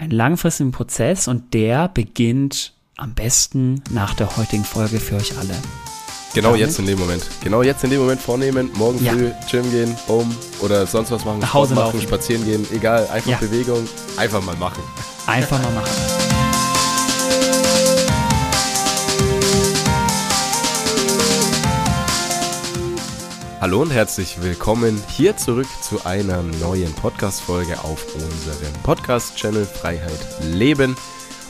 [0.00, 5.54] einen langfristigen Prozess und der beginnt am besten nach der heutigen Folge für euch alle.
[6.32, 6.60] Genau Damit?
[6.60, 7.26] jetzt in dem Moment.
[7.42, 9.12] Genau jetzt in dem Moment vornehmen, morgen ja.
[9.12, 13.30] früh Gym gehen, Boom oder sonst was machen, nach Hause machen, spazieren gehen, egal, einfach
[13.30, 13.38] ja.
[13.38, 13.86] Bewegung,
[14.16, 14.82] einfach mal machen.
[15.26, 16.29] Einfach mal machen.
[23.60, 30.18] Hallo und herzlich willkommen hier zurück zu einer neuen Podcast-Folge auf unserem Podcast-Channel Freiheit
[30.50, 30.96] Leben.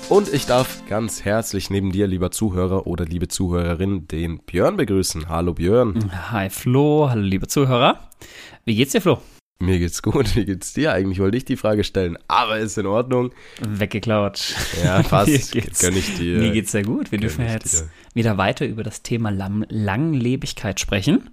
[0.09, 5.29] Und ich darf ganz herzlich neben dir, lieber Zuhörer oder liebe Zuhörerin, den Björn begrüßen.
[5.29, 6.11] Hallo Björn.
[6.33, 8.01] Hi Flo, hallo liebe Zuhörer.
[8.65, 9.23] Wie geht's dir, Flo?
[9.61, 10.35] Mir geht's gut.
[10.35, 10.93] Wie geht's dir?
[10.93, 13.31] Eigentlich wollte ich die Frage stellen, aber ist in Ordnung.
[13.61, 14.55] Weggeklaut.
[14.83, 15.53] Ja, passt.
[15.53, 16.39] Gönn ich dir.
[16.39, 17.13] Mir geht's sehr gut.
[17.13, 17.91] Wir dürfen jetzt dir.
[18.15, 21.31] wieder weiter über das Thema Langlebigkeit sprechen.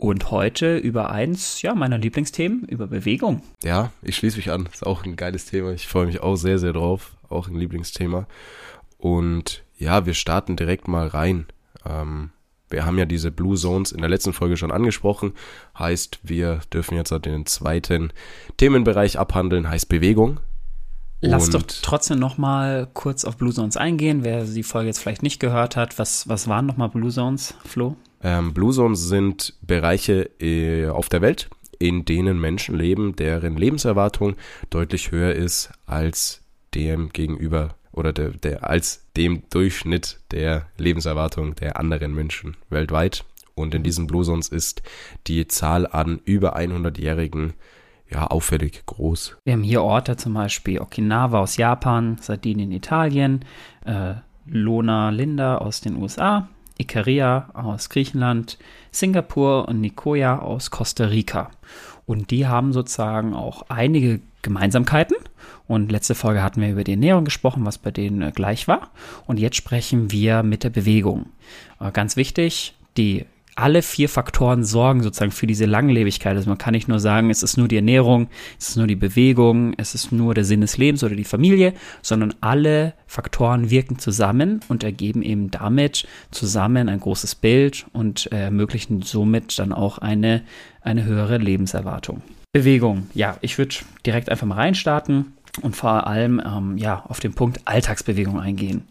[0.00, 3.42] Und heute über eins ja, meiner Lieblingsthemen, über Bewegung.
[3.62, 4.66] Ja, ich schließe mich an.
[4.72, 5.72] Ist auch ein geiles Thema.
[5.72, 7.12] Ich freue mich auch sehr, sehr drauf.
[7.28, 8.26] Auch ein Lieblingsthema.
[8.96, 11.46] Und ja, wir starten direkt mal rein.
[11.86, 12.30] Ähm,
[12.70, 15.34] wir haben ja diese Blue Zones in der letzten Folge schon angesprochen.
[15.78, 18.10] Heißt, wir dürfen jetzt halt den zweiten
[18.56, 20.40] Themenbereich abhandeln, heißt Bewegung.
[21.20, 25.00] Lass Und doch trotzdem noch mal kurz auf Blue Zones eingehen, wer die Folge jetzt
[25.00, 25.98] vielleicht nicht gehört hat.
[25.98, 27.96] Was, was waren noch mal Blue Zones, Flo?
[28.22, 34.36] Ähm, Blue Zones sind Bereiche äh, auf der Welt, in denen Menschen leben, deren Lebenserwartung
[34.68, 36.42] deutlich höher ist als
[36.74, 43.24] dem gegenüber oder der, der als dem Durchschnitt der Lebenserwartung der anderen Menschen weltweit.
[43.54, 44.82] Und in diesen Blue Zones ist
[45.26, 47.54] die Zahl an über 100-Jährigen
[48.10, 49.36] ja auffällig groß.
[49.44, 53.44] Wir haben hier Orte zum Beispiel Okinawa aus Japan, Sardinien Italien,
[53.84, 54.14] äh,
[54.46, 56.48] Lona Linda aus den USA,
[56.80, 58.58] Ikaria aus Griechenland,
[58.90, 61.50] Singapur und Nicoya aus Costa Rica.
[62.06, 65.16] Und die haben sozusagen auch einige Gemeinsamkeiten.
[65.68, 68.90] Und letzte Folge hatten wir über die Ernährung gesprochen, was bei denen äh, gleich war.
[69.26, 71.26] Und jetzt sprechen wir mit der Bewegung.
[71.78, 73.26] Äh, ganz wichtig, die
[73.60, 76.36] alle vier Faktoren sorgen sozusagen für diese Langlebigkeit.
[76.36, 78.28] Also man kann nicht nur sagen, es ist nur die Ernährung,
[78.58, 81.74] es ist nur die Bewegung, es ist nur der Sinn des Lebens oder die Familie,
[82.02, 89.02] sondern alle Faktoren wirken zusammen und ergeben eben damit zusammen ein großes Bild und ermöglichen
[89.02, 90.42] somit dann auch eine,
[90.80, 92.22] eine höhere Lebenserwartung.
[92.52, 97.34] Bewegung, ja, ich würde direkt einfach mal reinstarten und vor allem ähm, ja auf den
[97.34, 98.84] Punkt Alltagsbewegung eingehen.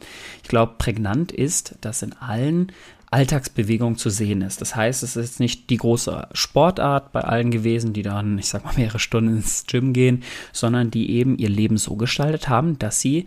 [0.43, 2.71] Ich glaube, prägnant ist, dass in allen
[3.11, 4.61] Alltagsbewegung zu sehen ist.
[4.61, 8.63] Das heißt, es ist nicht die große Sportart bei allen gewesen, die dann, ich sag
[8.65, 13.01] mal, mehrere Stunden ins Gym gehen, sondern die eben ihr Leben so gestaltet haben, dass
[13.01, 13.25] sie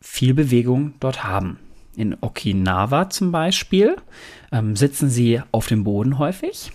[0.00, 1.58] viel Bewegung dort haben.
[1.96, 3.96] In Okinawa zum Beispiel
[4.50, 6.72] ähm, sitzen sie auf dem Boden häufig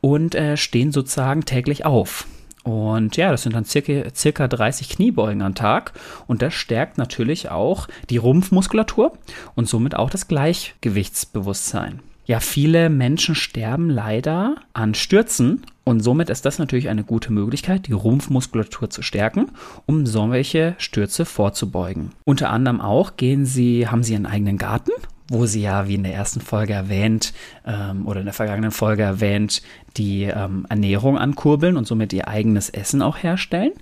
[0.00, 2.26] und äh, stehen sozusagen täglich auf.
[2.68, 5.94] Und ja, das sind dann circa, circa 30 Kniebeugen am Tag.
[6.26, 9.16] Und das stärkt natürlich auch die Rumpfmuskulatur
[9.54, 12.00] und somit auch das Gleichgewichtsbewusstsein.
[12.26, 17.86] Ja, viele Menschen sterben leider an Stürzen und somit ist das natürlich eine gute Möglichkeit,
[17.86, 19.46] die Rumpfmuskulatur zu stärken,
[19.86, 22.10] um solche Stürze vorzubeugen.
[22.24, 24.92] Unter anderem auch gehen sie, haben sie einen eigenen Garten
[25.28, 27.32] wo sie ja, wie in der ersten Folge erwähnt,
[27.66, 29.62] ähm, oder in der vergangenen Folge erwähnt,
[29.98, 33.72] die ähm, Ernährung ankurbeln und somit ihr eigenes Essen auch herstellen.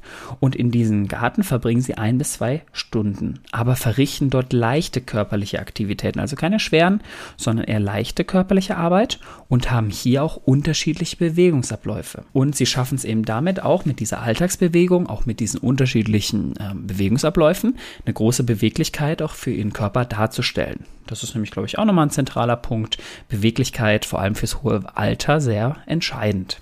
[0.41, 5.61] Und in diesem Garten verbringen sie ein bis zwei Stunden, aber verrichten dort leichte körperliche
[5.61, 7.03] Aktivitäten, also keine schweren,
[7.37, 12.25] sondern eher leichte körperliche Arbeit und haben hier auch unterschiedliche Bewegungsabläufe.
[12.33, 16.87] Und sie schaffen es eben damit auch mit dieser Alltagsbewegung, auch mit diesen unterschiedlichen ähm,
[16.87, 20.85] Bewegungsabläufen, eine große Beweglichkeit auch für ihren Körper darzustellen.
[21.07, 22.99] Das ist nämlich, glaube ich, auch nochmal ein zentraler Punkt.
[23.29, 26.06] Beweglichkeit, vor allem fürs hohe Alter, sehr entscheidend.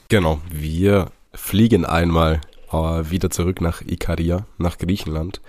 [0.08, 2.40] Genau, wir fliegen einmal
[2.72, 5.40] äh, wieder zurück nach Ikaria, nach Griechenland.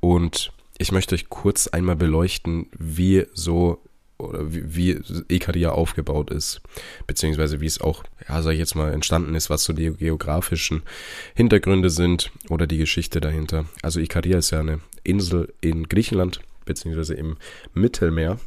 [0.00, 3.80] Und ich möchte euch kurz einmal beleuchten, wie so
[4.18, 6.60] oder wie, wie Ikaria aufgebaut ist,
[7.06, 10.82] beziehungsweise wie es auch, ja, sag ich jetzt mal, entstanden ist, was so die geografischen
[11.34, 13.66] Hintergründe sind oder die Geschichte dahinter.
[13.80, 17.36] Also Ikaria ist ja eine Insel in Griechenland, beziehungsweise im
[17.74, 18.38] Mittelmeer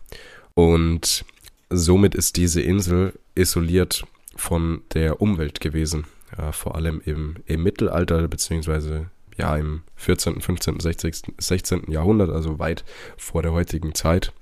[0.54, 1.26] und
[1.70, 4.04] somit ist diese Insel isoliert
[4.42, 6.06] von der Umwelt gewesen.
[6.38, 11.92] Ja, vor allem im, im Mittelalter, beziehungsweise ja im 14., 15., 16., 16.
[11.92, 12.84] Jahrhundert, also weit
[13.18, 14.34] vor der heutigen Zeit.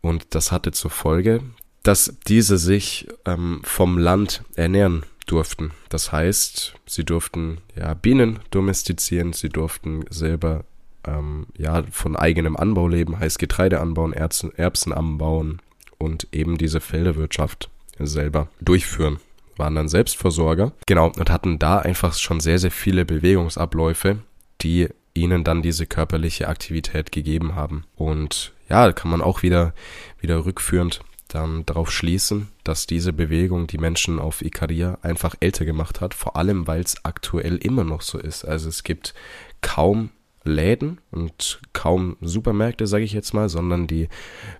[0.00, 1.42] Und das hatte zur Folge,
[1.82, 5.70] dass diese sich ähm, vom Land ernähren durften.
[5.88, 10.64] Das heißt, sie durften ja Bienen domestizieren, sie durften selber
[11.04, 15.60] ähm, ja von eigenem Anbau leben, heißt Getreide anbauen, Erbsen, Erbsen anbauen
[15.98, 19.18] und eben diese Felderwirtschaft selber durchführen
[19.56, 20.72] waren dann Selbstversorger.
[20.86, 24.18] Genau, und hatten da einfach schon sehr, sehr viele Bewegungsabläufe,
[24.62, 27.84] die ihnen dann diese körperliche Aktivität gegeben haben.
[27.94, 29.74] Und ja, kann man auch wieder,
[30.20, 36.00] wieder rückführend dann darauf schließen, dass diese Bewegung die Menschen auf Ikaria einfach älter gemacht
[36.00, 38.44] hat, vor allem weil es aktuell immer noch so ist.
[38.44, 39.14] Also es gibt
[39.60, 40.10] kaum
[40.44, 44.08] Läden und kaum Supermärkte, sage ich jetzt mal, sondern die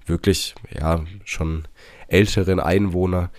[0.04, 1.68] wirklich ja schon
[2.08, 3.30] älteren Einwohner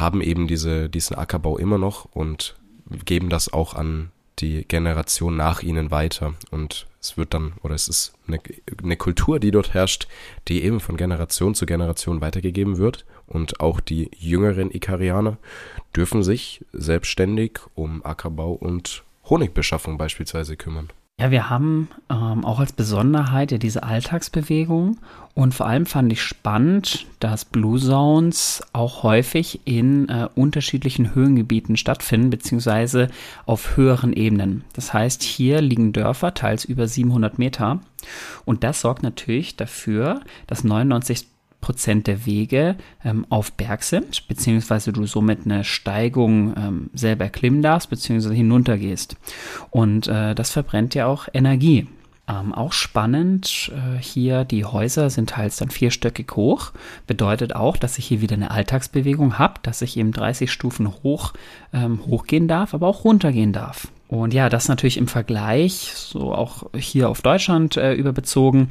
[0.00, 2.56] haben eben diese, diesen Ackerbau immer noch und
[3.04, 6.34] geben das auch an die Generation nach ihnen weiter.
[6.50, 8.38] Und es wird dann, oder es ist eine,
[8.82, 10.08] eine Kultur, die dort herrscht,
[10.48, 13.06] die eben von Generation zu Generation weitergegeben wird.
[13.26, 15.38] Und auch die jüngeren Ikarianer
[15.94, 20.90] dürfen sich selbstständig um Ackerbau und Honigbeschaffung beispielsweise kümmern.
[21.18, 24.98] Ja, wir haben ähm, auch als Besonderheit ja diese Alltagsbewegung
[25.32, 31.78] und vor allem fand ich spannend, dass Blue Zones auch häufig in äh, unterschiedlichen Höhengebieten
[31.78, 33.08] stattfinden, beziehungsweise
[33.46, 34.64] auf höheren Ebenen.
[34.74, 37.80] Das heißt, hier liegen Dörfer teils über 700 Meter
[38.44, 41.28] und das sorgt natürlich dafür, dass 99
[41.66, 47.60] Prozent der Wege ähm, auf Berg sind, beziehungsweise du somit eine Steigung ähm, selber erklimmen
[47.60, 49.16] darfst, beziehungsweise hinuntergehst.
[49.70, 51.88] Und äh, das verbrennt ja auch Energie.
[52.28, 56.70] Ähm, auch spannend äh, hier, die Häuser sind teils dann vierstöckig hoch.
[57.08, 61.32] Bedeutet auch, dass ich hier wieder eine Alltagsbewegung habe, dass ich eben 30 Stufen hoch
[61.72, 63.88] ähm, hochgehen darf, aber auch runtergehen darf.
[64.06, 68.68] Und ja, das natürlich im Vergleich, so auch hier auf Deutschland äh, überbezogen,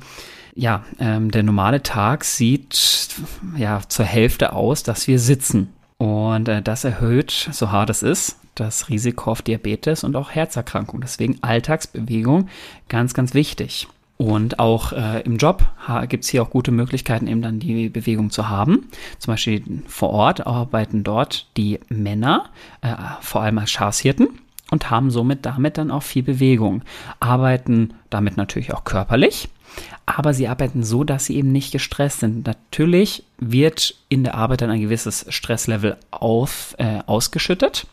[0.55, 3.15] ja, ähm, der normale Tag sieht
[3.57, 5.73] ja zur Hälfte aus, dass wir sitzen.
[5.97, 11.01] Und äh, das erhöht, so hart es ist, das Risiko auf Diabetes und auch Herzerkrankung.
[11.01, 12.47] Deswegen Alltagsbewegung
[12.87, 13.87] ganz, ganz wichtig.
[14.17, 15.65] Und auch äh, im Job
[16.07, 18.87] gibt es hier auch gute Möglichkeiten, eben dann die Bewegung zu haben.
[19.19, 22.45] Zum Beispiel vor Ort arbeiten dort die Männer,
[22.81, 24.29] äh, vor allem als Schafshirten
[24.71, 26.83] und haben somit damit dann auch viel Bewegung.
[27.19, 29.49] Arbeiten damit natürlich auch körperlich,
[30.05, 32.45] aber sie arbeiten so, dass sie eben nicht gestresst sind.
[32.45, 37.87] Natürlich wird in der Arbeit dann ein gewisses Stresslevel auf, äh, ausgeschüttet.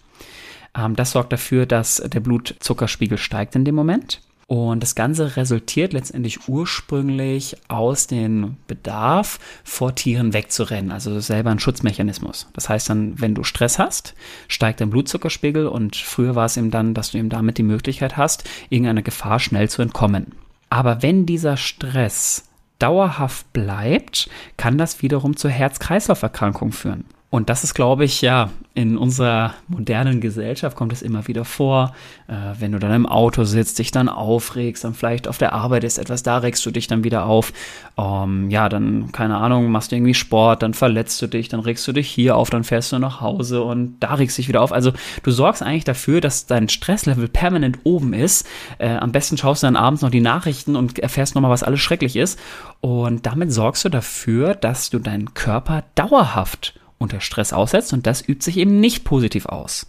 [0.77, 4.21] Ähm, das sorgt dafür, dass der Blutzuckerspiegel steigt in dem Moment.
[4.53, 11.59] Und das Ganze resultiert letztendlich ursprünglich aus dem Bedarf, vor Tieren wegzurennen, also selber ein
[11.59, 12.51] Schutzmechanismus.
[12.53, 14.13] Das heißt dann, wenn du Stress hast,
[14.49, 18.19] steigt dein Blutzuckerspiegel und früher war es eben dann, dass du eben damit die Möglichkeit
[18.19, 20.33] hast, irgendeiner Gefahr schnell zu entkommen.
[20.69, 22.45] Aber wenn dieser Stress
[22.79, 24.29] dauerhaft bleibt,
[24.59, 27.07] kann das wiederum zur Herz-Kreislauf-Erkrankung führen.
[27.33, 31.95] Und das ist, glaube ich, ja, in unserer modernen Gesellschaft kommt es immer wieder vor,
[32.29, 35.83] äh, wenn du dann im Auto sitzt, dich dann aufregst, dann vielleicht auf der Arbeit
[35.85, 37.55] ist etwas, da regst du dich dann wieder auf.
[37.97, 41.89] Ähm, ja, dann, keine Ahnung, machst du irgendwie Sport, dann verletzt du dich, dann regst
[41.89, 44.61] du dich hier auf, dann fährst du nach Hause und da regst du dich wieder
[44.61, 44.71] auf.
[44.71, 44.93] Also
[45.23, 48.47] du sorgst eigentlich dafür, dass dein Stresslevel permanent oben ist.
[48.77, 51.81] Äh, am besten schaust du dann abends noch die Nachrichten und erfährst nochmal, was alles
[51.81, 52.39] schrecklich ist.
[52.83, 58.27] Und damit sorgst du dafür, dass du deinen Körper dauerhaft unter Stress aussetzt und das
[58.27, 59.87] übt sich eben nicht positiv aus.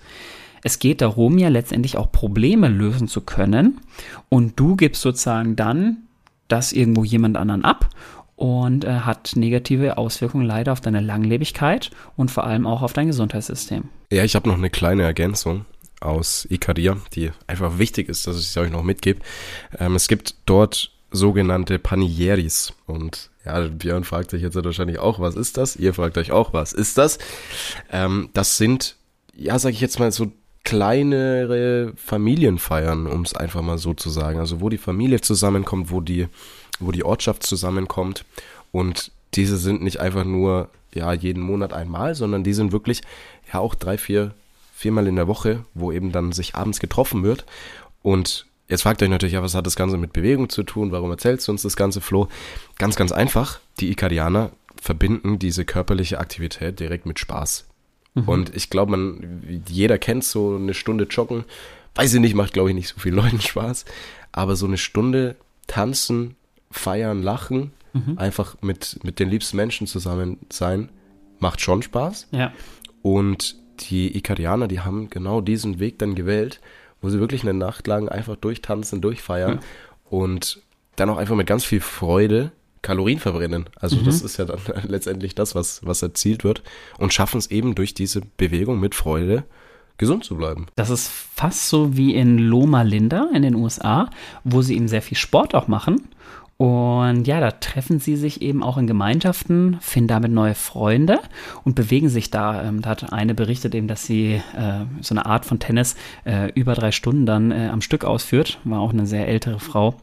[0.64, 3.82] Es geht darum, ja letztendlich auch Probleme lösen zu können
[4.30, 5.98] und du gibst sozusagen dann
[6.48, 7.90] das irgendwo jemand anderen ab
[8.36, 13.08] und äh, hat negative Auswirkungen leider auf deine Langlebigkeit und vor allem auch auf dein
[13.08, 13.86] Gesundheitssystem.
[14.12, 15.66] Ja, ich habe noch eine kleine Ergänzung
[16.00, 19.20] aus Ikaria, die einfach wichtig ist, dass ich sie euch noch mitgebe.
[19.80, 25.36] Ähm, es gibt dort sogenannte Panieris und ja, Björn fragt sich jetzt wahrscheinlich auch, was
[25.36, 25.76] ist das?
[25.76, 27.20] Ihr fragt euch auch, was ist das?
[27.92, 28.96] Ähm, das sind,
[29.36, 30.32] ja, sag ich jetzt mal so
[30.64, 34.40] kleinere Familienfeiern, um es einfach mal so zu sagen.
[34.40, 36.28] Also wo die Familie zusammenkommt, wo die,
[36.80, 38.26] wo die Ortschaft zusammenkommt.
[38.72, 43.02] Und diese sind nicht einfach nur, ja, jeden Monat einmal, sondern die sind wirklich,
[43.52, 44.34] ja, auch drei, vier,
[44.74, 47.46] viermal in der Woche, wo eben dann sich abends getroffen wird.
[48.02, 50.92] Und Jetzt fragt euch natürlich, ja, was hat das Ganze mit Bewegung zu tun?
[50.92, 52.28] Warum erzählst du uns das Ganze, Flo?
[52.80, 53.60] Ganz, ganz einfach.
[53.80, 54.50] Die Ikarianer
[54.82, 57.68] verbinden diese körperliche Aktivität direkt mit Spaß.
[58.16, 58.28] Mhm.
[58.28, 61.46] Und ich glaube, man, jeder kennt so eine Stunde Joggen.
[61.94, 63.86] Weiß ich nicht, macht, glaube ich, nicht so viel Leuten Spaß.
[64.32, 65.36] Aber so eine Stunde
[65.68, 66.36] tanzen,
[66.72, 68.18] feiern, lachen, mhm.
[68.18, 70.90] einfach mit, mit den liebsten Menschen zusammen sein,
[71.38, 72.30] macht schon Spaß.
[72.32, 72.52] Ja.
[73.04, 76.60] Und die Ikarianer, die haben genau diesen Weg dann gewählt
[77.04, 79.60] wo sie wirklich eine Nacht lang einfach durchtanzen, durchfeiern ja.
[80.10, 80.62] und
[80.96, 83.66] dann auch einfach mit ganz viel Freude Kalorien verbrennen.
[83.76, 84.06] Also mhm.
[84.06, 86.64] das ist ja dann letztendlich das, was, was erzielt wird
[86.98, 89.44] und schaffen es eben durch diese Bewegung mit Freude
[89.98, 90.68] gesund zu bleiben.
[90.76, 94.10] Das ist fast so wie in Loma Linda in den USA,
[94.44, 96.08] wo sie eben sehr viel Sport auch machen
[96.64, 101.20] Und ja, da treffen sie sich eben auch in Gemeinschaften, finden damit neue Freunde
[101.66, 102.64] und bewegen sich da.
[102.64, 106.54] Ähm, da hat eine berichtet eben, dass sie äh, so eine Art von Tennis äh,
[106.54, 108.60] über drei Stunden dann äh, am Stück ausführt.
[108.64, 109.96] War auch eine sehr ältere Frau.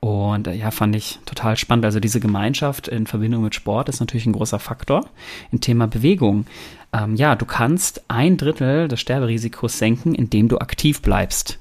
[0.00, 1.84] Und äh, ja, fand ich total spannend.
[1.84, 5.04] Also diese Gemeinschaft in Verbindung mit Sport ist natürlich ein großer Faktor
[5.52, 6.46] im Thema Bewegung.
[6.94, 11.58] Ähm, ja, du kannst ein Drittel des Sterberisikos senken, indem du aktiv bleibst.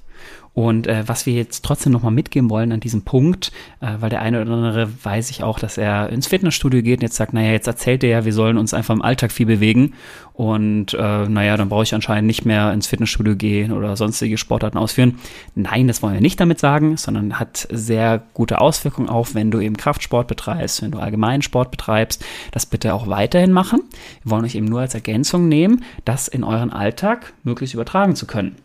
[0.56, 4.22] Und äh, was wir jetzt trotzdem nochmal mitgeben wollen an diesem Punkt, äh, weil der
[4.22, 7.52] eine oder andere weiß ich auch, dass er ins Fitnessstudio geht und jetzt sagt, naja,
[7.52, 9.96] jetzt erzählt er ja, wir sollen uns einfach im Alltag viel bewegen
[10.32, 14.78] und äh, naja, dann brauche ich anscheinend nicht mehr ins Fitnessstudio gehen oder sonstige Sportarten
[14.78, 15.20] ausführen.
[15.56, 19.60] Nein, das wollen wir nicht damit sagen, sondern hat sehr gute Auswirkungen auch, wenn du
[19.60, 23.82] eben Kraftsport betreibst, wenn du allgemeinen Sport betreibst, das bitte auch weiterhin machen.
[24.24, 28.26] Wir wollen euch eben nur als Ergänzung nehmen, das in euren Alltag möglichst übertragen zu
[28.26, 28.56] können.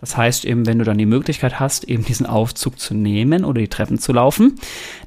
[0.00, 3.60] Das heißt eben, wenn du dann die Möglichkeit hast, eben diesen Aufzug zu nehmen oder
[3.60, 4.56] die Treppen zu laufen,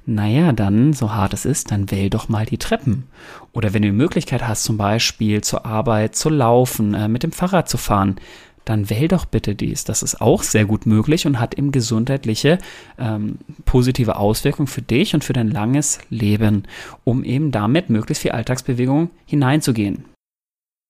[0.05, 3.05] naja, dann, so hart es ist, dann wähl doch mal die Treppen.
[3.51, 7.31] Oder wenn du die Möglichkeit hast, zum Beispiel zur Arbeit zu laufen, äh, mit dem
[7.31, 8.17] Fahrrad zu fahren,
[8.65, 9.83] dann wähl doch bitte dies.
[9.83, 12.59] Das ist auch sehr gut möglich und hat eben gesundheitliche
[12.97, 16.63] ähm, positive Auswirkungen für dich und für dein langes Leben,
[17.03, 20.05] um eben damit möglichst viel Alltagsbewegung hineinzugehen.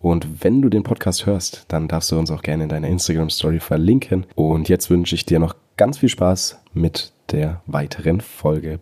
[0.00, 3.30] Und wenn du den Podcast hörst, dann darfst du uns auch gerne in deiner Instagram
[3.30, 4.26] Story verlinken.
[4.34, 8.78] Und jetzt wünsche ich dir noch ganz viel Spaß mit der weiteren Folge.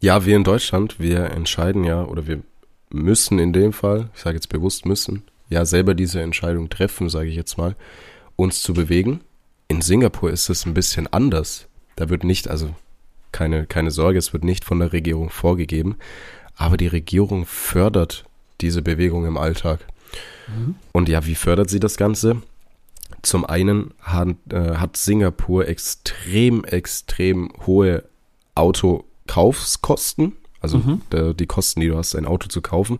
[0.00, 2.42] Ja, wir in Deutschland, wir entscheiden ja oder wir
[2.90, 7.28] müssen in dem Fall, ich sage jetzt bewusst müssen, ja selber diese Entscheidung treffen, sage
[7.28, 7.76] ich jetzt mal,
[8.36, 9.20] uns zu bewegen.
[9.68, 11.66] In Singapur ist es ein bisschen anders.
[11.96, 12.74] Da wird nicht, also
[13.32, 15.96] keine, keine Sorge, es wird nicht von der Regierung vorgegeben,
[16.56, 18.24] aber die Regierung fördert
[18.60, 19.80] diese Bewegung im Alltag.
[20.48, 20.74] Mhm.
[20.92, 22.42] Und ja, wie fördert sie das Ganze?
[23.22, 28.04] Zum einen hat, äh, hat Singapur extrem, extrem hohe
[28.54, 30.36] Autokaufskosten.
[30.60, 31.00] Also mhm.
[31.10, 32.98] der, die Kosten, die du hast, ein Auto zu kaufen.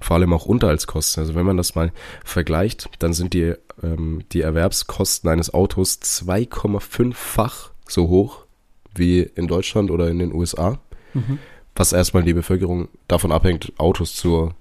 [0.00, 1.22] Vor allem auch Unterhaltskosten.
[1.22, 1.92] Also wenn man das mal
[2.24, 8.46] vergleicht, dann sind die, ähm, die Erwerbskosten eines Autos 2,5-fach so hoch
[8.94, 10.78] wie in Deutschland oder in den USA.
[11.14, 11.38] Mhm.
[11.74, 14.52] Was erstmal die Bevölkerung davon abhängt, Autos zu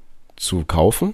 [0.42, 1.14] zu kaufen.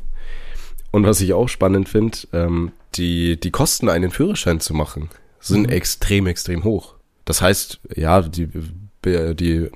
[0.92, 5.68] Und was ich auch spannend finde, ähm, die, die Kosten, einen Führerschein zu machen, sind
[5.68, 5.74] mhm.
[5.74, 6.96] extrem, extrem hoch.
[7.26, 8.48] Das heißt, ja, die,
[9.06, 9.70] die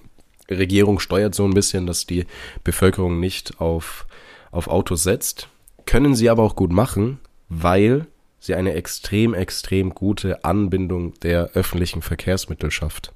[0.50, 2.26] Regierung steuert so ein bisschen, dass die
[2.64, 4.08] Bevölkerung nicht auf,
[4.52, 5.50] auf Autos setzt.
[5.86, 8.08] Können sie aber auch gut machen, weil
[8.40, 13.14] sie eine extrem, extrem gute Anbindung der öffentlichen Verkehrsmittel schafft.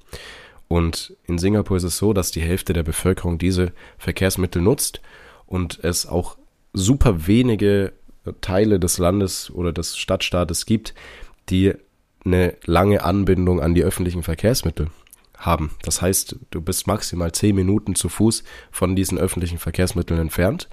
[0.68, 5.02] Und in Singapur ist es so, dass die Hälfte der Bevölkerung diese Verkehrsmittel nutzt
[5.48, 6.38] und es auch
[6.74, 7.94] super wenige
[8.42, 10.94] Teile des Landes oder des Stadtstaates gibt,
[11.50, 11.74] die
[12.24, 14.90] eine lange Anbindung an die öffentlichen Verkehrsmittel
[15.38, 15.72] haben.
[15.84, 20.68] Das heißt, du bist maximal zehn Minuten zu Fuß von diesen öffentlichen Verkehrsmitteln entfernt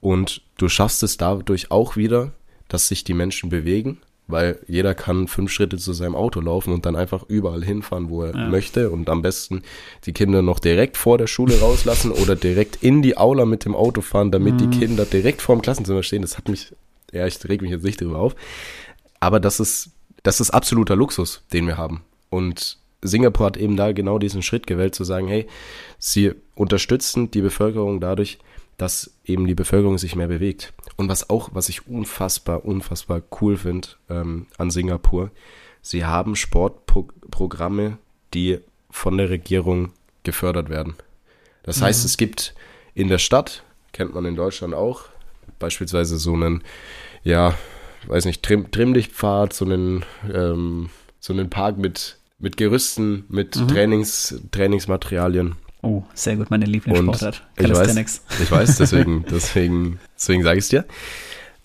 [0.00, 2.32] und du schaffst es dadurch auch wieder,
[2.68, 4.00] dass sich die Menschen bewegen
[4.30, 8.22] weil jeder kann fünf Schritte zu seinem Auto laufen und dann einfach überall hinfahren, wo
[8.22, 8.48] er ja.
[8.48, 9.62] möchte und am besten
[10.04, 13.74] die Kinder noch direkt vor der Schule rauslassen oder direkt in die Aula mit dem
[13.74, 14.70] Auto fahren, damit mhm.
[14.70, 16.22] die Kinder direkt vor dem Klassenzimmer stehen.
[16.22, 16.72] Das hat mich,
[17.12, 18.34] ja, ich reg mich jetzt nicht drüber auf,
[19.18, 19.90] aber das ist,
[20.22, 24.66] das ist absoluter Luxus, den wir haben und Singapur hat eben da genau diesen Schritt
[24.66, 25.46] gewählt, zu sagen, hey,
[25.98, 28.38] sie unterstützen die Bevölkerung dadurch,
[28.80, 30.72] dass eben die Bevölkerung sich mehr bewegt.
[30.96, 35.30] Und was auch, was ich unfassbar, unfassbar cool finde ähm, an Singapur,
[35.82, 37.98] sie haben Sportprogramme,
[38.32, 40.94] die von der Regierung gefördert werden.
[41.62, 41.84] Das mhm.
[41.84, 42.54] heißt, es gibt
[42.94, 45.04] in der Stadt, kennt man in Deutschland auch,
[45.58, 46.62] beispielsweise so einen,
[47.22, 47.54] ja,
[48.06, 53.68] weiß nicht, Trim Trimmlichtpfad, so einen, ähm, so einen Park mit, mit Gerüsten, mit mhm.
[53.68, 55.56] Trainings, Trainingsmaterialien.
[55.82, 57.42] Oh, sehr gut, meine Lieblingssportart.
[57.56, 60.84] Ich weiß, ich weiß, deswegen, deswegen, deswegen sage ich es dir.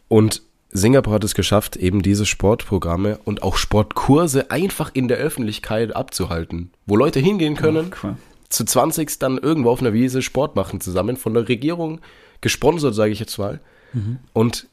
[0.07, 0.41] Und
[0.71, 6.71] Singapur hat es geschafft, eben diese Sportprogramme und auch Sportkurse einfach in der Öffentlichkeit abzuhalten,
[6.85, 8.17] wo Leute hingehen können, oh, cool.
[8.49, 12.01] zu 20 dann irgendwo auf einer Wiese Sport machen zusammen, von der Regierung
[12.41, 13.59] gesponsert, sage ich jetzt mal.
[13.93, 14.19] Mhm.
[14.33, 14.67] Und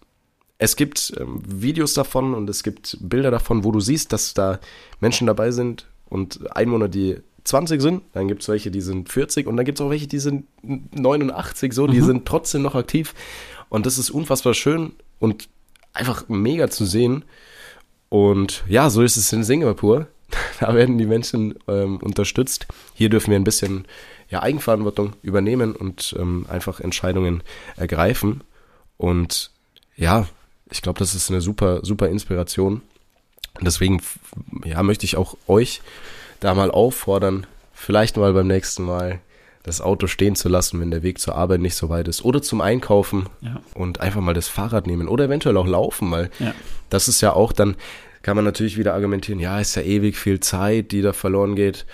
[0.58, 4.60] es gibt ähm, Videos davon und es gibt Bilder davon, wo du siehst, dass da
[5.00, 9.46] Menschen dabei sind und Einwohner, die 20 sind, dann gibt es welche, die sind 40
[9.46, 12.04] und dann gibt es auch welche, die sind 89, so, die Mhm.
[12.06, 13.14] sind trotzdem noch aktiv.
[13.68, 15.48] Und das ist unfassbar schön und
[15.92, 17.24] einfach mega zu sehen.
[18.08, 20.06] Und ja, so ist es in Singapur.
[20.60, 22.66] Da werden die Menschen ähm, unterstützt.
[22.94, 23.84] Hier dürfen wir ein bisschen
[24.30, 27.42] ja, Eigenverantwortung übernehmen und ähm, einfach Entscheidungen
[27.76, 28.42] ergreifen.
[28.96, 29.50] Und
[29.96, 30.26] ja,
[30.70, 32.80] ich glaube, das ist eine super, super Inspiration.
[33.58, 34.00] Und deswegen
[34.64, 35.82] ja, möchte ich auch euch
[36.42, 39.20] da mal auffordern, vielleicht mal beim nächsten Mal
[39.62, 42.24] das Auto stehen zu lassen, wenn der Weg zur Arbeit nicht so weit ist.
[42.24, 43.60] Oder zum Einkaufen Ja.
[43.74, 46.52] und einfach mal das Fahrrad nehmen oder eventuell auch laufen, weil Ja.
[46.90, 47.76] das ist ja auch dann,
[48.22, 51.86] kann man natürlich wieder argumentieren, ja, ist ja ewig viel Zeit, die da verloren geht.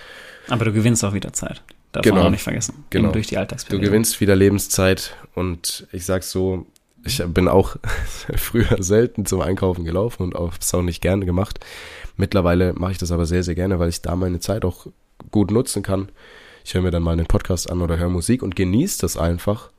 [0.47, 1.61] Aber du gewinnst auch wieder Zeit.
[1.91, 2.17] Darf Genau.
[2.17, 2.85] man auch nicht vergessen.
[2.89, 3.05] Genau.
[3.05, 3.85] Eben durch die Du Alltagsbewegung.
[3.85, 6.65] gewinnst wieder Lebenszeit und ich sag's so,
[7.05, 7.75] ich bin auch
[8.35, 11.59] früher selten zum Einkaufen gelaufen und auch, es auch nicht gerne gemacht.
[12.17, 14.87] Mittlerweile mache ich das aber sehr, sehr gerne, weil ich da meine Zeit auch
[15.31, 16.09] gut nutzen kann.
[16.65, 19.71] Ich höre mir dann mal einen Podcast an oder höre Musik und genieße das einfach,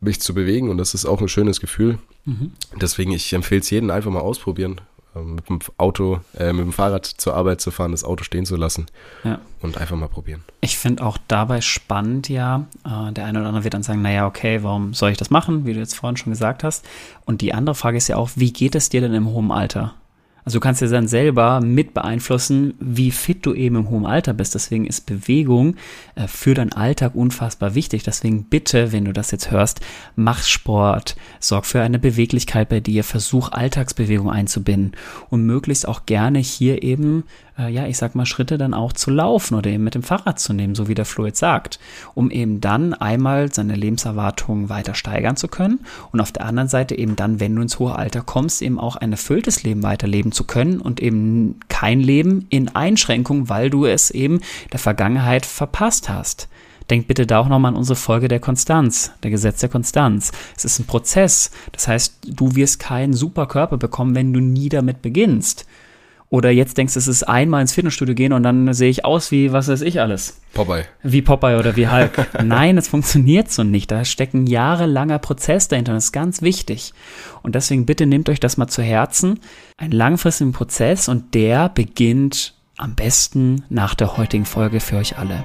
[0.00, 1.98] mich zu bewegen und das ist auch ein schönes Gefühl.
[2.24, 2.52] Mhm.
[2.80, 4.80] Deswegen, ich empfehle es jedem einfach mal ausprobieren,
[5.24, 8.56] mit dem Auto, äh, mit dem Fahrrad zur Arbeit zu fahren, das Auto stehen zu
[8.56, 8.86] lassen
[9.24, 9.38] Ja.
[9.62, 10.42] und einfach mal probieren.
[10.60, 14.26] Ich finde auch dabei spannend, ja, äh, der eine oder andere wird dann sagen, naja,
[14.26, 16.84] okay, warum soll ich das machen, wie du jetzt vorhin schon gesagt hast.
[17.24, 19.94] Und die andere Frage ist ja auch, wie geht es dir denn im hohen Alter?
[20.46, 24.32] Also du kannst ja dann selber mit beeinflussen, wie fit du eben im hohen Alter
[24.32, 24.54] bist.
[24.54, 25.74] Deswegen ist Bewegung
[26.14, 28.04] äh, für deinen Alltag unfassbar wichtig.
[28.04, 29.80] Deswegen bitte, wenn du das jetzt hörst,
[30.14, 34.92] mach Sport, sorg für eine Beweglichkeit bei dir, versuch Alltagsbewegung einzubinden
[35.30, 37.24] und möglichst auch gerne hier eben,
[37.58, 40.38] äh, ja, ich sag mal, Schritte dann auch zu laufen oder eben mit dem Fahrrad
[40.38, 41.80] zu nehmen, so wie der Flo jetzt sagt,
[42.14, 45.80] um eben dann einmal seine Lebenserwartung weiter steigern zu können
[46.12, 48.94] und auf der anderen Seite eben dann, wenn du ins hohe Alter kommst, eben auch
[48.94, 54.10] ein erfülltes Leben weiterleben zu können und eben kein Leben in Einschränkung, weil du es
[54.10, 54.40] eben
[54.72, 56.48] der Vergangenheit verpasst hast.
[56.90, 60.30] Denkt bitte da auch nochmal an unsere Folge der Konstanz, der Gesetz der Konstanz.
[60.56, 61.50] Es ist ein Prozess.
[61.72, 65.66] Das heißt, du wirst keinen super Körper bekommen, wenn du nie damit beginnst.
[66.28, 69.30] Oder jetzt denkst du, es ist einmal ins Fitnessstudio gehen und dann sehe ich aus
[69.30, 70.40] wie, was weiß ich alles.
[70.54, 70.82] Popeye.
[71.04, 72.26] Wie Popeye oder wie Hulk.
[72.44, 73.90] Nein, es funktioniert so nicht.
[73.92, 76.92] Da steckt ein jahrelanger Prozess dahinter und das ist ganz wichtig.
[77.42, 79.38] Und deswegen bitte nehmt euch das mal zu Herzen.
[79.76, 85.44] Ein langfristigen Prozess und der beginnt am besten nach der heutigen Folge für euch alle.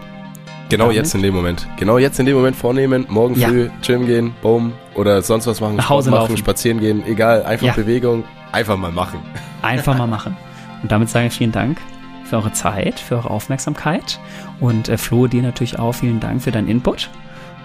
[0.69, 1.67] Genau Damit- jetzt in dem Moment.
[1.77, 3.49] Genau jetzt in dem Moment vornehmen, morgen Ja.
[3.49, 6.37] früh Gym gehen, boom, oder sonst was machen, Nach Hause Sport machen, laufen.
[6.37, 7.73] spazieren gehen, egal, einfach Ja.
[7.73, 9.19] Bewegung, einfach mal machen.
[9.61, 10.35] Einfach mal machen.
[10.81, 11.79] Und damit sage ich vielen Dank
[12.25, 14.19] für eure Zeit, für eure Aufmerksamkeit.
[14.59, 17.09] Und äh, Flo, dir natürlich auch vielen Dank für deinen Input.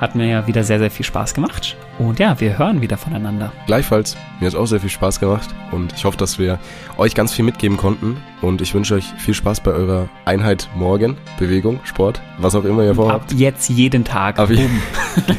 [0.01, 1.77] Hat mir ja wieder sehr, sehr viel Spaß gemacht.
[1.99, 3.53] Und ja, wir hören wieder voneinander.
[3.67, 6.59] Gleichfalls, mir hat auch sehr viel Spaß gemacht und ich hoffe, dass wir
[6.99, 11.17] euch ganz viel mitgeben konnten und ich wünsche euch viel Spaß bei eurer Einheit morgen,
[11.39, 13.33] Bewegung, Sport, was auch immer ihr Ab vorhabt.
[13.33, 14.39] jetzt jeden Tag.
[14.39, 14.69] Ab je-.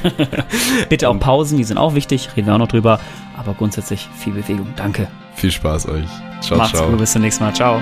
[0.89, 2.99] Bitte auch Pausen, die sind auch wichtig, reden wir auch noch drüber.
[3.37, 4.73] Aber grundsätzlich viel Bewegung.
[4.75, 5.07] Danke.
[5.35, 6.07] Viel Spaß euch.
[6.41, 6.89] Ciao, Macht's ciao.
[6.89, 7.53] gut, bis zum nächsten Mal.
[7.53, 7.79] Ciao.